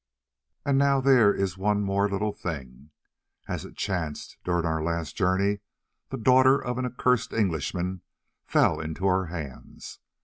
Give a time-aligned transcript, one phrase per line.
[0.65, 2.89] "And now there is one more little thing.
[3.47, 5.59] As it chanced during our last journey,
[6.09, 8.01] the daughter of an accursed Englishman
[8.47, 9.99] fell into our hands.